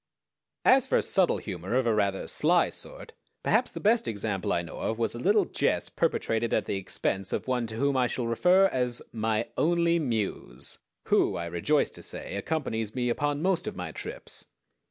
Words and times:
_"As 0.75 0.87
for 0.87 0.99
subtle 0.99 1.37
humor 1.37 1.75
of 1.75 1.85
a 1.85 1.93
rather 1.93 2.27
sly 2.27 2.71
sort, 2.71 3.13
perhaps 3.43 3.69
the 3.69 3.79
best 3.79 4.07
example 4.07 4.51
I 4.51 4.63
know 4.63 4.77
of 4.77 4.97
was 4.97 5.13
a 5.13 5.19
little 5.19 5.45
jest 5.45 5.95
perpetrated 5.95 6.55
at 6.55 6.65
the 6.65 6.75
expense 6.75 7.31
of 7.31 7.47
one 7.47 7.67
to 7.67 7.75
whom 7.75 7.95
I 7.95 8.07
shall 8.07 8.25
refer 8.25 8.65
as 8.65 9.03
my 9.13 9.49
Only 9.57 9.99
Muse, 9.99 10.79
who, 11.09 11.35
I 11.35 11.45
rejoice 11.45 11.91
to 11.91 12.01
say, 12.01 12.33
accompanies 12.33 12.95
me 12.95 13.09
upon 13.09 13.43
most 13.43 13.67
of 13.67 13.75
my 13.75 13.91
trips. 13.91 14.45